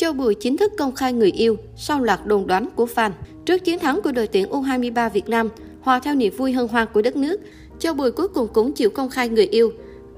[0.00, 3.10] Châu Bùi chính thức công khai người yêu sau loạt đồn đoán của fan.
[3.46, 5.48] Trước chiến thắng của đội tuyển U23 Việt Nam,
[5.80, 7.40] hòa theo niềm vui hân hoan của đất nước,
[7.78, 9.72] Châu Bùi cuối cùng cũng chịu công khai người yêu.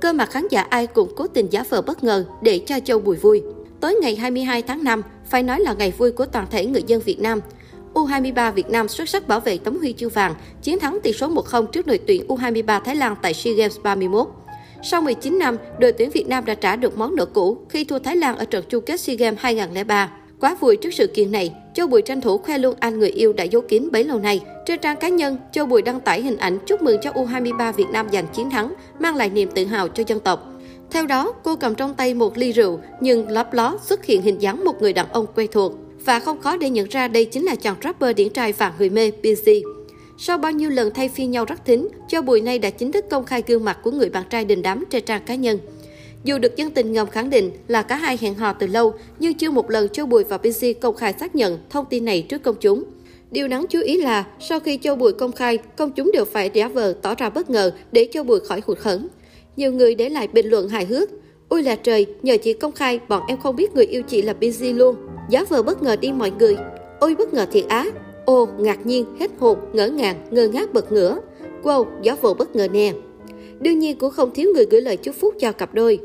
[0.00, 2.98] Cơ mặt khán giả ai cũng cố tình giả vờ bất ngờ để cho Châu
[2.98, 3.42] Bùi vui.
[3.80, 7.00] Tối ngày 22 tháng 5, phải nói là ngày vui của toàn thể người dân
[7.00, 7.40] Việt Nam.
[7.94, 11.28] U23 Việt Nam xuất sắc bảo vệ tấm huy chương vàng, chiến thắng tỷ số
[11.28, 14.28] 1-0 trước đội tuyển U23 Thái Lan tại SEA Games 31.
[14.82, 17.98] Sau 19 năm, đội tuyển Việt Nam đã trả được món nợ cũ khi thua
[17.98, 20.10] Thái Lan ở trận chung kết SEA Games 2003.
[20.40, 23.32] Quá vui trước sự kiện này, Châu Bùi tranh thủ khoe luôn anh người yêu
[23.32, 24.40] đã giấu kín bấy lâu nay.
[24.66, 27.88] Trên trang cá nhân, Châu Bùi đăng tải hình ảnh chúc mừng cho U23 Việt
[27.92, 30.52] Nam giành chiến thắng, mang lại niềm tự hào cho dân tộc.
[30.90, 34.38] Theo đó, cô cầm trong tay một ly rượu, nhưng lóp ló xuất hiện hình
[34.38, 35.72] dáng một người đàn ông quen thuộc.
[36.04, 38.90] Và không khó để nhận ra đây chính là chàng rapper điển trai và người
[38.90, 39.62] mê Busy.
[40.20, 43.04] Sau bao nhiêu lần thay phiên nhau rắc thính, Châu Bùi nay đã chính thức
[43.10, 45.58] công khai gương mặt của người bạn trai đình đám trên trang cá nhân.
[46.24, 49.34] Dù được dân tình ngầm khẳng định là cả hai hẹn hò từ lâu, nhưng
[49.34, 52.42] chưa một lần Châu Bùi và Busy công khai xác nhận thông tin này trước
[52.42, 52.84] công chúng.
[53.30, 56.50] Điều đáng chú ý là, sau khi Châu Bùi công khai, công chúng đều phải
[56.54, 59.08] giả vờ tỏ ra bất ngờ để Châu Bùi khỏi hụt hẫng.
[59.56, 61.10] Nhiều người để lại bình luận hài hước.
[61.48, 64.34] Ôi là trời, nhờ chị công khai, bọn em không biết người yêu chị là
[64.40, 64.96] Busy luôn.
[65.30, 66.56] Giả vờ bất ngờ đi mọi người.
[67.00, 67.84] Ôi bất ngờ thiệt á.
[68.28, 71.18] Ô, ngạc nhiên, hết hồn, ngỡ ngàng, ngơ ngác bật ngửa.
[71.62, 72.92] Wow, gió vụ bất ngờ nè.
[73.60, 75.98] Đương nhiên cũng không thiếu người gửi lời chúc phúc cho cặp đôi.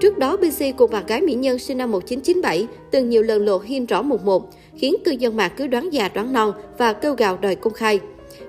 [0.00, 3.58] Trước đó, BC cùng bạn gái mỹ nhân sinh năm 1997 từng nhiều lần lộ
[3.58, 7.14] hiên rõ một một, khiến cư dân mạng cứ đoán già đoán non và kêu
[7.14, 8.00] gào đòi công khai.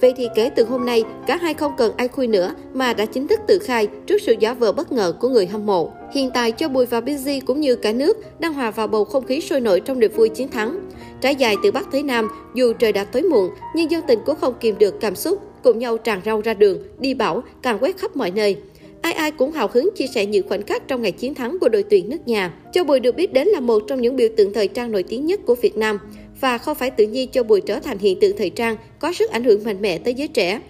[0.00, 3.06] Vậy thì kể từ hôm nay, cả hai không cần ai khui nữa mà đã
[3.06, 5.90] chính thức tự khai trước sự giả vờ bất ngờ của người hâm mộ.
[6.12, 9.26] Hiện tại, Cho Bùi và Busy cũng như cả nước đang hòa vào bầu không
[9.26, 10.83] khí sôi nổi trong niềm vui chiến thắng.
[11.24, 14.36] Trải dài từ Bắc tới Nam, dù trời đã tối muộn, nhưng dân tình cũng
[14.40, 17.96] không kìm được cảm xúc, cùng nhau tràn rau ra đường, đi bão, càng quét
[17.96, 18.56] khắp mọi nơi.
[19.02, 21.68] Ai ai cũng hào hứng chia sẻ những khoảnh khắc trong ngày chiến thắng của
[21.68, 22.54] đội tuyển nước nhà.
[22.72, 25.26] Châu Bùi được biết đến là một trong những biểu tượng thời trang nổi tiếng
[25.26, 25.98] nhất của Việt Nam
[26.40, 29.30] và không phải tự nhiên Châu Bùi trở thành hiện tượng thời trang có sức
[29.30, 30.60] ảnh hưởng mạnh mẽ tới giới trẻ.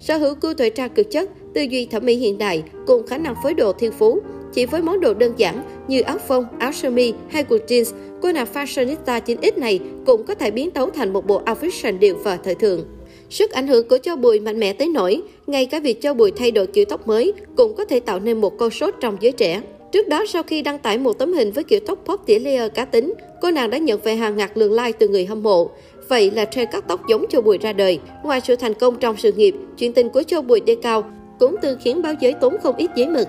[0.00, 3.18] Sở hữu cư thời trang cực chất, tư duy thẩm mỹ hiện đại cùng khả
[3.18, 4.20] năng phối đồ thiên phú.
[4.54, 7.92] Chỉ với món đồ đơn giản như áo phông, áo sơ mi hay quần jeans,
[8.22, 12.00] cô nàng fashionista 9X này cũng có thể biến tấu thành một bộ outfit sành
[12.00, 12.84] điệu và thời thượng.
[13.30, 16.30] Sức ảnh hưởng của Châu Bùi mạnh mẽ tới nỗi, ngay cả việc Châu Bùi
[16.30, 19.32] thay đổi kiểu tóc mới cũng có thể tạo nên một câu sốt trong giới
[19.32, 19.62] trẻ.
[19.92, 22.72] Trước đó, sau khi đăng tải một tấm hình với kiểu tóc pop tỉa layer
[22.74, 25.70] cá tính, cô nàng đã nhận về hàng ngàn lượt like từ người hâm mộ.
[26.08, 27.98] Vậy là trend cắt tóc giống Châu Bùi ra đời.
[28.24, 31.04] Ngoài sự thành công trong sự nghiệp, chuyện tình của Châu Bùi Đê Cao
[31.38, 33.28] cũng từng khiến báo giới tốn không ít giấy mực.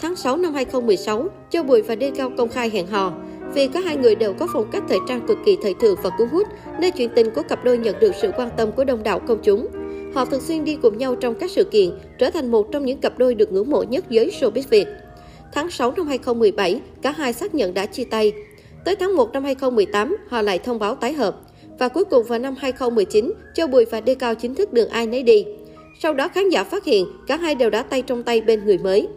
[0.00, 3.12] Tháng 6 năm 2016, Châu Bùi và Đê Cao công khai hẹn hò.
[3.54, 6.10] Vì có hai người đều có phong cách thời trang cực kỳ thời thượng và
[6.18, 6.48] cuốn hút,
[6.80, 9.38] nên chuyện tình của cặp đôi nhận được sự quan tâm của đông đảo công
[9.42, 9.66] chúng.
[10.14, 12.98] Họ thường xuyên đi cùng nhau trong các sự kiện, trở thành một trong những
[12.98, 14.88] cặp đôi được ngưỡng mộ nhất giới showbiz Việt.
[15.52, 18.32] Tháng 6 năm 2017, cả hai xác nhận đã chia tay.
[18.84, 21.40] Tới tháng 1 năm 2018, họ lại thông báo tái hợp.
[21.78, 25.06] Và cuối cùng vào năm 2019, Châu Bùi và Đê Cao chính thức đường ai
[25.06, 25.44] nấy đi.
[26.02, 28.78] Sau đó khán giả phát hiện cả hai đều đã tay trong tay bên người
[28.78, 29.08] mới.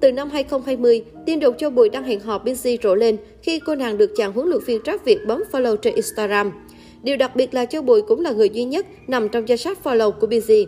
[0.00, 3.74] Từ năm 2020, tin đồn Châu Bùi đang hẹn hò busy rộ lên khi cô
[3.74, 6.52] nàng được chàng huấn luyện viên Trác Việt bấm follow trên Instagram.
[7.02, 9.78] Điều đặc biệt là Châu Bùi cũng là người duy nhất nằm trong danh sách
[9.84, 10.66] follow của Busy.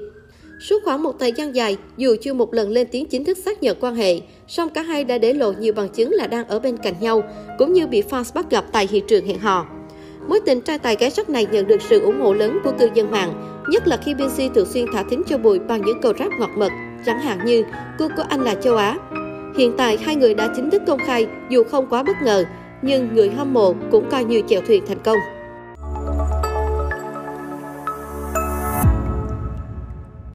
[0.60, 3.62] Suốt khoảng một thời gian dài, dù chưa một lần lên tiếng chính thức xác
[3.62, 6.58] nhận quan hệ, song cả hai đã để lộ nhiều bằng chứng là đang ở
[6.58, 7.22] bên cạnh nhau,
[7.58, 9.66] cũng như bị fans bắt gặp tại hiện trường hẹn hò.
[10.28, 12.88] Mối tình trai tài gái sắc này nhận được sự ủng hộ lớn của cư
[12.94, 16.12] dân mạng, nhất là khi Busy thường xuyên thả thính cho Bùi bằng những câu
[16.18, 16.70] rap ngọt mật,
[17.06, 17.64] chẳng hạn như
[17.98, 18.98] cô của anh là châu Á.
[19.56, 22.44] Hiện tại hai người đã chính thức công khai dù không quá bất ngờ,
[22.82, 25.18] nhưng người hâm mộ cũng coi như chèo thuyền thành công.